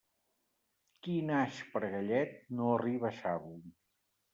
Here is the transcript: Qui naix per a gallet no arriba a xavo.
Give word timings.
Qui 1.01 1.19
naix 1.29 1.61
per 1.75 1.85
a 1.85 1.93
gallet 1.99 2.37
no 2.59 2.75
arriba 2.75 3.13
a 3.15 3.17
xavo. 3.23 3.59